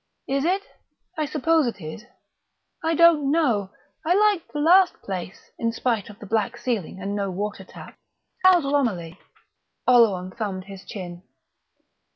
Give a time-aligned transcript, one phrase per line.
[0.27, 0.63] "Is it?
[1.15, 2.05] I suppose it is;
[2.83, 3.69] I don't know.
[4.03, 7.95] I liked the last place, in spite of the black ceiling and no watertap.
[8.43, 9.19] How's Romilly?"
[9.87, 11.21] Oleron thumbed his chin.